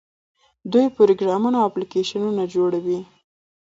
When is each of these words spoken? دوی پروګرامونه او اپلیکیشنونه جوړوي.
دوی 0.71 0.85
پروګرامونه 0.97 1.57
او 1.59 1.67
اپلیکیشنونه 1.69 2.43
جوړوي. 2.53 2.99